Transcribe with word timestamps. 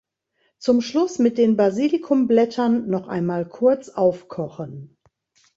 Zum 0.57 0.81
Schluss 0.81 1.19
mit 1.19 1.37
den 1.37 1.55
Basilikum-Blättern 1.57 2.87
noch 2.89 3.07
einmal 3.07 3.47
kurz 3.47 3.89
aufkochen. 3.89 4.97